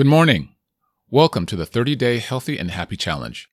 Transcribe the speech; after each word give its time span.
Good 0.00 0.06
morning. 0.06 0.54
Welcome 1.10 1.44
to 1.44 1.56
the 1.56 1.66
30 1.66 1.94
Day 1.94 2.20
Healthy 2.20 2.56
and 2.56 2.70
Happy 2.70 2.96
Challenge. 2.96 3.50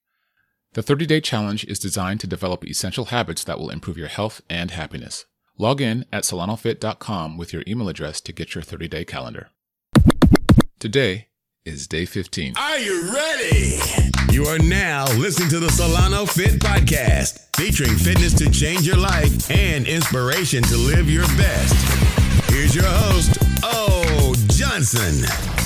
The 0.76 0.82
30 0.82 1.06
Day 1.06 1.20
Challenge 1.20 1.66
is 1.66 1.78
designed 1.78 2.22
to 2.22 2.26
develop 2.28 2.66
essential 2.66 3.04
habits 3.12 3.44
that 3.44 3.60
will 3.60 3.70
improve 3.70 3.98
your 3.98 4.08
health 4.08 4.40
and 4.50 4.72
happiness. 4.72 5.26
Log 5.58 5.82
in 5.82 6.06
at 6.10 6.24
solanofit.com 6.24 7.36
with 7.36 7.52
your 7.52 7.64
email 7.68 7.90
address 7.90 8.22
to 8.22 8.32
get 8.32 8.56
your 8.56 8.62
30 8.62 8.88
day 8.88 9.04
calendar. 9.04 9.50
Today 10.80 11.28
is 11.66 11.86
day 11.86 12.06
15. 12.06 12.54
Are 12.58 12.80
you 12.80 13.14
ready? 13.14 13.80
You 14.32 14.46
are 14.46 14.60
now 14.60 15.04
listening 15.18 15.50
to 15.50 15.60
the 15.60 15.70
Solano 15.70 16.26
Fit 16.26 16.62
Podcast, 16.62 17.58
featuring 17.58 17.98
fitness 17.98 18.34
to 18.36 18.50
change 18.50 18.88
your 18.88 18.96
life 18.96 19.52
and 19.52 19.86
inspiration 19.86 20.64
to 20.64 20.78
live 20.78 21.10
your 21.10 21.28
best. 21.36 21.76
Here's 22.50 22.74
your 22.74 22.86
host, 22.88 23.38
O. 23.64 24.34
Johnson. 24.48 25.57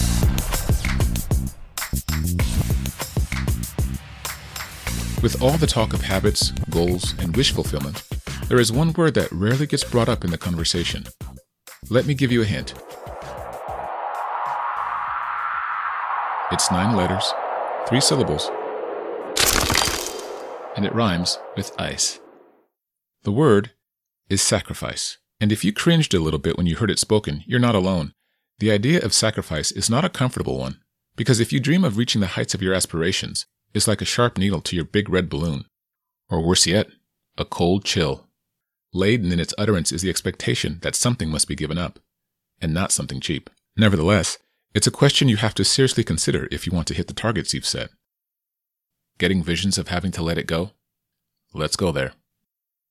With 5.22 5.40
all 5.40 5.56
the 5.56 5.68
talk 5.68 5.94
of 5.94 6.02
habits, 6.02 6.50
goals, 6.72 7.14
and 7.20 7.38
wish 7.38 7.52
fulfillment, 7.52 8.02
there 8.48 8.60
is 8.60 8.72
one 8.72 8.92
word 8.94 9.14
that 9.14 9.32
rarely 9.32 9.68
gets 9.68 9.84
brought 9.84 10.10
up 10.10 10.26
in 10.26 10.32
the 10.32 10.38
conversation. 10.38 11.06
Let 11.92 12.08
me 12.08 12.16
give 12.16 12.32
you 12.32 12.42
a 12.42 12.46
hint. 12.46 12.74
It's 16.52 16.72
nine 16.72 16.96
letters, 16.96 17.32
three 17.88 18.02
syllables, 18.02 18.50
and 20.76 20.88
it 20.88 20.96
rhymes 20.96 21.38
with 21.56 21.72
ice. 21.80 22.20
The 23.22 23.32
word 23.32 23.74
is 24.28 24.42
sacrifice. 24.42 25.20
And 25.40 25.52
if 25.52 25.64
you 25.64 25.72
cringed 25.72 26.16
a 26.16 26.20
little 26.20 26.40
bit 26.40 26.58
when 26.58 26.66
you 26.66 26.78
heard 26.78 26.90
it 26.90 26.98
spoken, 26.98 27.44
you're 27.46 27.60
not 27.60 27.76
alone. 27.76 28.14
The 28.58 28.72
idea 28.72 29.00
of 29.06 29.14
sacrifice 29.14 29.72
is 29.72 29.88
not 29.88 30.04
a 30.04 30.10
comfortable 30.10 30.58
one, 30.58 30.80
because 31.16 31.40
if 31.40 31.54
you 31.54 31.60
dream 31.60 31.84
of 31.84 31.98
reaching 31.98 32.22
the 32.22 32.28
heights 32.28 32.56
of 32.56 32.62
your 32.64 32.74
aspirations, 32.74 33.46
is 33.74 33.88
like 33.88 34.02
a 34.02 34.06
sharp 34.06 34.38
needle 34.38 34.62
to 34.62 34.76
your 34.76 34.86
big 34.86 35.10
red 35.10 35.30
balloon. 35.30 35.66
Or 36.30 36.42
worse 36.42 36.66
yet, 36.68 36.88
a 37.38 37.46
cold 37.46 37.86
chill. 37.86 38.28
Laden 38.94 39.32
in 39.32 39.40
its 39.40 39.54
utterance 39.58 39.92
is 39.92 40.02
the 40.02 40.10
expectation 40.10 40.80
that 40.82 40.96
something 40.96 41.30
must 41.30 41.48
be 41.48 41.56
given 41.56 41.78
up, 41.78 42.00
and 42.62 42.74
not 42.74 42.92
something 42.92 43.20
cheap. 43.20 43.50
Nevertheless, 43.78 44.38
it's 44.74 44.88
a 44.88 44.92
question 44.92 45.30
you 45.30 45.38
have 45.38 45.56
to 45.56 45.66
seriously 45.66 46.04
consider 46.04 46.48
if 46.52 46.66
you 46.66 46.74
want 46.74 46.88
to 46.88 46.94
hit 46.94 47.08
the 47.08 47.14
targets 47.14 47.54
you've 47.54 47.66
set. 47.66 47.90
Getting 49.18 49.44
visions 49.44 49.78
of 49.78 49.90
having 49.90 50.12
to 50.12 50.24
let 50.24 50.38
it 50.38 50.48
go? 50.48 50.72
Let's 51.54 51.76
go 51.76 51.92
there. 51.92 52.14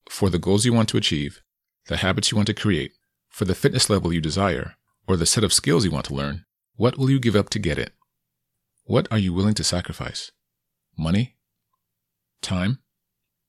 For 0.09 0.31
the 0.31 0.39
goals 0.39 0.65
you 0.65 0.73
want 0.73 0.89
to 0.91 0.97
achieve, 0.97 1.43
the 1.87 1.99
habits 1.99 2.31
you 2.31 2.37
want 2.37 2.47
to 2.47 2.55
create, 2.55 2.93
for 3.29 3.45
the 3.45 3.55
fitness 3.55 3.89
level 3.89 4.13
you 4.13 4.21
desire, 4.21 4.75
or 5.07 5.17
the 5.17 5.27
set 5.27 5.45
of 5.45 5.53
skills 5.53 5.85
you 5.85 5.91
want 5.91 6.07
to 6.07 6.15
learn, 6.15 6.45
what 6.77 6.99
will 6.99 7.11
you 7.11 7.19
give 7.21 7.37
up 7.37 7.51
to 7.51 7.59
get 7.59 7.79
it? 7.79 7.93
What 8.85 9.07
are 9.11 9.19
you 9.19 9.33
willing 9.33 9.55
to 9.55 9.65
sacrifice? 9.65 10.33
Money? 11.01 11.35
Time? 12.43 12.79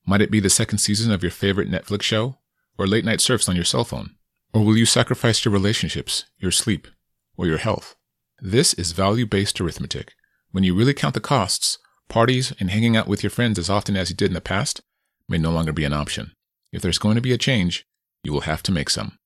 Might 0.06 0.22
it 0.22 0.32
be 0.32 0.40
the 0.40 0.50
second 0.50 0.78
season 0.78 1.12
of 1.12 1.22
your 1.22 1.32
favorite 1.32 1.70
Netflix 1.70 2.04
show? 2.04 2.38
Or 2.78 2.88
late 2.88 3.04
night 3.04 3.20
surfs 3.20 3.50
on 3.50 3.58
your 3.58 3.66
cell 3.66 3.84
phone? 3.84 4.16
Or 4.54 4.64
will 4.64 4.78
you 4.78 4.86
sacrifice 4.86 5.44
your 5.44 5.52
relationships, 5.52 6.24
your 6.40 6.52
sleep, 6.52 6.88
or 7.36 7.46
your 7.48 7.58
health? 7.58 7.98
This 8.40 8.74
is 8.76 8.94
value 8.94 9.26
based 9.26 9.60
arithmetic. 9.60 10.14
When 10.52 10.64
you 10.64 10.74
really 10.74 10.94
count 10.94 11.14
the 11.14 11.20
costs, 11.20 11.78
parties 12.08 12.54
and 12.58 12.72
hanging 12.72 12.96
out 12.96 13.10
with 13.10 13.22
your 13.22 13.30
friends 13.30 13.60
as 13.60 13.70
often 13.70 13.98
as 13.98 14.10
you 14.10 14.16
did 14.16 14.30
in 14.30 14.34
the 14.34 14.40
past 14.40 14.82
may 15.28 15.38
no 15.38 15.52
longer 15.52 15.74
be 15.74 15.84
an 15.84 15.94
option. 15.94 16.32
If 16.72 16.82
there's 16.82 17.00
going 17.00 17.16
to 17.16 17.22
be 17.22 17.34
a 17.34 17.38
change, 17.38 17.86
you 18.24 18.32
will 18.32 18.42
have 18.42 18.64
to 18.64 18.72
make 18.72 18.90
some. 18.90 19.20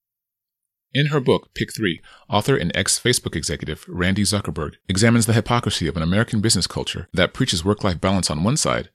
In 0.95 1.07
her 1.07 1.19
book, 1.19 1.53
Pick 1.53 1.73
Three, 1.73 1.99
author 2.29 2.55
and 2.55 2.71
ex 2.73 2.97
Facebook 2.97 3.35
executive 3.35 3.83
Randi 3.89 4.21
Zuckerberg 4.23 4.75
examines 4.87 5.25
the 5.25 5.33
hypocrisy 5.33 5.89
of 5.89 5.97
an 5.97 6.01
American 6.01 6.39
business 6.39 6.67
culture 6.67 7.09
that 7.11 7.33
preaches 7.33 7.65
work 7.65 7.83
life 7.83 7.99
balance 7.99 8.31
on 8.31 8.45
one 8.45 8.55
side, 8.55 8.87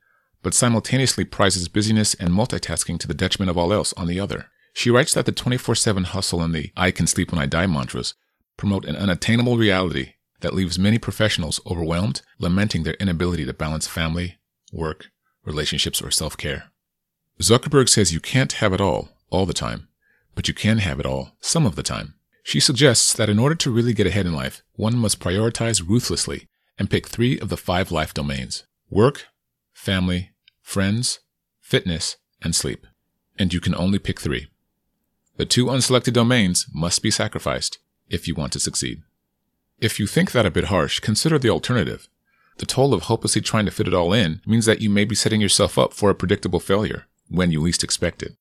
but 0.42 0.54
simultaneously 0.54 1.26
prizes 1.26 1.68
busyness 1.68 2.14
and 2.14 2.30
multitasking 2.30 2.98
to 3.00 3.06
the 3.06 3.12
detriment 3.12 3.50
of 3.50 3.58
all 3.58 3.70
else 3.70 3.92
on 3.98 4.06
the 4.06 4.18
other. 4.18 4.46
She 4.72 4.89
writes 4.89 5.12
that 5.12 5.27
the 5.27 5.33
24 5.33 5.74
7 5.74 6.05
hustle 6.05 6.40
and 6.40 6.55
the 6.55 6.72
I 6.74 6.90
can 6.90 7.06
sleep 7.06 7.33
when 7.33 7.39
I 7.39 7.44
die 7.44 7.66
mantras 7.66 8.14
promote 8.56 8.86
an 8.86 8.96
unattainable 8.96 9.58
reality 9.58 10.14
that 10.40 10.55
leaves 10.55 10.78
many 10.78 10.96
professionals 10.96 11.60
overwhelmed, 11.66 12.22
lamenting 12.39 12.84
their 12.84 12.94
inability 12.94 13.44
to 13.44 13.52
balance 13.52 13.86
family, 13.86 14.39
work, 14.72 15.10
relationships, 15.44 16.00
or 16.00 16.10
self 16.10 16.39
care. 16.39 16.72
Zuckerberg 17.42 17.90
says 17.90 18.10
you 18.10 18.20
can't 18.20 18.52
have 18.55 18.72
it 18.72 18.80
all, 18.80 19.10
all 19.28 19.44
the 19.44 19.52
time 19.52 19.89
but 20.40 20.48
you 20.48 20.55
can 20.55 20.78
have 20.78 20.98
it 20.98 21.05
all, 21.05 21.33
some 21.42 21.67
of 21.67 21.77
the 21.77 21.83
time. 21.83 22.14
She 22.42 22.61
suggests 22.61 23.12
that 23.12 23.28
in 23.28 23.39
order 23.39 23.55
to 23.56 23.70
really 23.70 23.92
get 23.92 24.06
ahead 24.06 24.24
in 24.24 24.33
life, 24.33 24.62
one 24.73 24.96
must 24.96 25.20
prioritize 25.20 25.86
ruthlessly 25.86 26.48
and 26.78 26.89
pick 26.89 27.06
three 27.06 27.39
of 27.39 27.51
the 27.51 27.58
five 27.58 27.92
life 27.92 28.14
domains 28.14 28.64
work, 28.89 29.27
family, 29.74 30.30
friends, 30.62 31.20
fitness, 31.61 32.17
and 32.40 32.56
sleep. 32.56 32.86
And 33.39 33.52
you 33.52 33.61
can 33.61 33.74
only 33.74 33.98
pick 33.98 34.18
three. 34.18 34.46
The 35.36 35.45
two 35.45 35.67
unselected 35.67 36.14
domains 36.14 36.67
must 36.72 37.02
be 37.02 37.11
sacrificed 37.11 37.78
if 38.08 38.27
you 38.27 38.34
want 38.34 38.55
to 38.55 38.61
succeed. 38.61 39.02
If 39.78 40.01
you 40.01 40.07
think 40.07 40.33
that 40.33 40.46
a 40.46 40.51
bit 40.51 40.68
harsh, 40.68 41.01
consider 41.01 41.39
the 41.39 41.51
alternative. 41.51 42.08
The 42.57 42.64
toll 42.64 42.95
of 42.95 43.02
hopelessly 43.02 43.42
trying 43.42 43.67
to 43.67 43.70
fit 43.70 43.89
it 43.89 43.92
all 43.92 44.14
in 44.14 44.40
means 44.46 44.64
that 44.64 44.80
you 44.80 44.89
may 44.89 45.05
be 45.05 45.14
setting 45.14 45.42
yourself 45.42 45.77
up 45.77 45.92
for 45.92 46.08
a 46.08 46.14
predictable 46.14 46.61
failure 46.61 47.05
when 47.28 47.52
you 47.52 47.61
least 47.61 47.84
expect 47.84 48.22
it. 48.22 48.39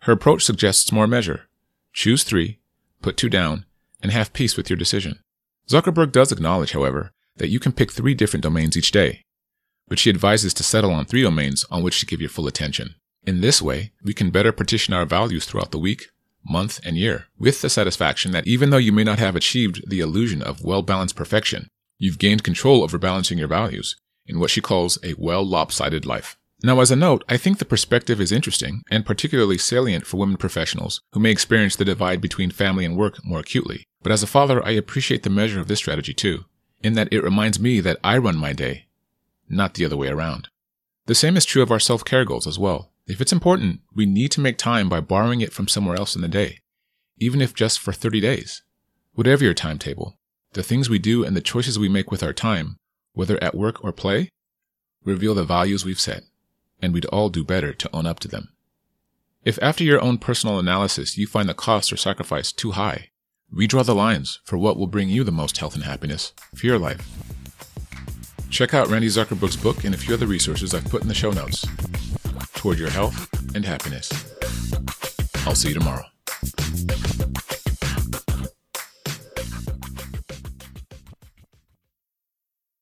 Her 0.00 0.12
approach 0.12 0.44
suggests 0.44 0.92
more 0.92 1.06
measure. 1.06 1.48
Choose 1.92 2.22
three, 2.22 2.60
put 3.02 3.16
two 3.16 3.28
down, 3.28 3.64
and 4.02 4.12
have 4.12 4.32
peace 4.32 4.56
with 4.56 4.70
your 4.70 4.76
decision. 4.76 5.18
Zuckerberg 5.68 6.12
does 6.12 6.32
acknowledge, 6.32 6.72
however, 6.72 7.12
that 7.36 7.48
you 7.48 7.60
can 7.60 7.72
pick 7.72 7.92
three 7.92 8.14
different 8.14 8.42
domains 8.42 8.76
each 8.76 8.90
day, 8.90 9.24
but 9.88 9.98
she 9.98 10.10
advises 10.10 10.54
to 10.54 10.62
settle 10.62 10.92
on 10.92 11.04
three 11.04 11.22
domains 11.22 11.64
on 11.70 11.82
which 11.82 12.00
to 12.00 12.06
give 12.06 12.20
your 12.20 12.30
full 12.30 12.46
attention. 12.46 12.94
In 13.26 13.40
this 13.40 13.60
way, 13.60 13.92
we 14.02 14.14
can 14.14 14.30
better 14.30 14.52
partition 14.52 14.94
our 14.94 15.04
values 15.04 15.44
throughout 15.44 15.70
the 15.72 15.78
week, 15.78 16.08
month, 16.48 16.80
and 16.84 16.96
year, 16.96 17.26
with 17.38 17.60
the 17.60 17.68
satisfaction 17.68 18.32
that 18.32 18.46
even 18.46 18.70
though 18.70 18.76
you 18.76 18.92
may 18.92 19.04
not 19.04 19.18
have 19.18 19.36
achieved 19.36 19.88
the 19.88 20.00
illusion 20.00 20.42
of 20.42 20.64
well 20.64 20.82
balanced 20.82 21.16
perfection, 21.16 21.68
you've 21.98 22.18
gained 22.18 22.44
control 22.44 22.82
over 22.82 22.98
balancing 22.98 23.38
your 23.38 23.48
values 23.48 23.96
in 24.26 24.38
what 24.38 24.50
she 24.50 24.60
calls 24.60 24.98
a 25.02 25.14
well 25.18 25.44
lopsided 25.44 26.06
life. 26.06 26.36
Now, 26.60 26.80
as 26.80 26.90
a 26.90 26.96
note, 26.96 27.22
I 27.28 27.36
think 27.36 27.58
the 27.58 27.64
perspective 27.64 28.20
is 28.20 28.32
interesting 28.32 28.82
and 28.90 29.06
particularly 29.06 29.58
salient 29.58 30.04
for 30.06 30.16
women 30.16 30.36
professionals 30.36 31.00
who 31.12 31.20
may 31.20 31.30
experience 31.30 31.76
the 31.76 31.84
divide 31.84 32.20
between 32.20 32.50
family 32.50 32.84
and 32.84 32.96
work 32.96 33.24
more 33.24 33.38
acutely. 33.38 33.84
But 34.02 34.10
as 34.10 34.24
a 34.24 34.26
father, 34.26 34.64
I 34.66 34.70
appreciate 34.70 35.22
the 35.22 35.30
measure 35.30 35.60
of 35.60 35.68
this 35.68 35.78
strategy 35.78 36.12
too, 36.12 36.46
in 36.82 36.94
that 36.94 37.12
it 37.12 37.22
reminds 37.22 37.60
me 37.60 37.78
that 37.80 37.98
I 38.02 38.18
run 38.18 38.36
my 38.36 38.52
day, 38.52 38.86
not 39.48 39.74
the 39.74 39.84
other 39.84 39.96
way 39.96 40.08
around. 40.08 40.48
The 41.06 41.14
same 41.14 41.36
is 41.36 41.44
true 41.44 41.62
of 41.62 41.70
our 41.70 41.78
self 41.78 42.04
care 42.04 42.24
goals 42.24 42.46
as 42.48 42.58
well. 42.58 42.90
If 43.06 43.20
it's 43.20 43.32
important, 43.32 43.80
we 43.94 44.04
need 44.04 44.32
to 44.32 44.40
make 44.40 44.58
time 44.58 44.88
by 44.88 45.00
borrowing 45.00 45.40
it 45.40 45.52
from 45.52 45.68
somewhere 45.68 45.96
else 45.96 46.16
in 46.16 46.22
the 46.22 46.28
day, 46.28 46.58
even 47.18 47.40
if 47.40 47.54
just 47.54 47.78
for 47.78 47.92
30 47.92 48.20
days. 48.20 48.62
Whatever 49.14 49.44
your 49.44 49.54
timetable, 49.54 50.18
the 50.54 50.64
things 50.64 50.90
we 50.90 50.98
do 50.98 51.24
and 51.24 51.36
the 51.36 51.40
choices 51.40 51.78
we 51.78 51.88
make 51.88 52.10
with 52.10 52.24
our 52.24 52.32
time, 52.32 52.78
whether 53.12 53.42
at 53.42 53.54
work 53.54 53.84
or 53.84 53.92
play, 53.92 54.28
reveal 55.04 55.34
the 55.34 55.44
values 55.44 55.84
we've 55.84 56.00
set 56.00 56.24
and 56.80 56.92
we'd 56.92 57.06
all 57.06 57.28
do 57.28 57.44
better 57.44 57.72
to 57.72 57.90
own 57.94 58.06
up 58.06 58.20
to 58.20 58.28
them. 58.28 58.50
If 59.44 59.58
after 59.62 59.84
your 59.84 60.00
own 60.00 60.18
personal 60.18 60.58
analysis 60.58 61.16
you 61.16 61.26
find 61.26 61.48
the 61.48 61.54
cost 61.54 61.92
or 61.92 61.96
sacrifice 61.96 62.52
too 62.52 62.72
high, 62.72 63.10
redraw 63.54 63.84
the 63.84 63.94
lines 63.94 64.40
for 64.44 64.58
what 64.58 64.76
will 64.76 64.86
bring 64.86 65.08
you 65.08 65.24
the 65.24 65.32
most 65.32 65.58
health 65.58 65.74
and 65.74 65.84
happiness 65.84 66.32
for 66.54 66.66
your 66.66 66.78
life. 66.78 67.06
Check 68.50 68.74
out 68.74 68.88
Randi 68.88 69.08
Zuckerberg's 69.08 69.56
book 69.56 69.84
and 69.84 69.94
a 69.94 69.98
few 69.98 70.14
other 70.14 70.26
resources 70.26 70.74
I've 70.74 70.90
put 70.90 71.02
in 71.02 71.08
the 71.08 71.14
show 71.14 71.30
notes 71.30 71.66
toward 72.54 72.78
your 72.78 72.90
health 72.90 73.28
and 73.54 73.64
happiness. 73.64 74.10
I'll 75.46 75.54
see 75.54 75.68
you 75.68 75.74
tomorrow. 75.74 76.04